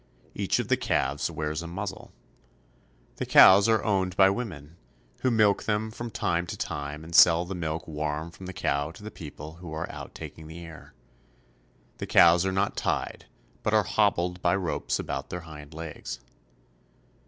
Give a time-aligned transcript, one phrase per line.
[0.33, 2.11] Each of the calves wears a muzzle.
[3.17, 4.75] The cows are owned by women,
[5.19, 8.89] who milk them from time to time and sell the milk warm from the cow
[8.93, 10.95] to the people who are out taking the air.
[11.99, 13.25] The cows are not tied,
[13.61, 16.19] but are hobbled by ropes about their hind legs.